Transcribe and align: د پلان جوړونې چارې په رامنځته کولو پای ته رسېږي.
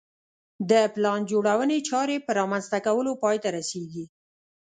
د 0.69 0.71
پلان 0.93 1.19
جوړونې 1.31 1.77
چارې 1.89 2.15
په 2.25 2.31
رامنځته 2.39 2.77
کولو 2.87 3.11
پای 3.23 3.37
ته 3.43 3.49
رسېږي. 3.57 4.05